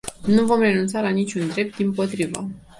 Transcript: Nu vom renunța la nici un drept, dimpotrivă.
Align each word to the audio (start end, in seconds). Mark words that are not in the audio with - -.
Nu 0.25 0.45
vom 0.45 0.59
renunța 0.59 1.01
la 1.01 1.09
nici 1.09 1.33
un 1.33 1.47
drept, 1.47 1.75
dimpotrivă. 1.75 2.49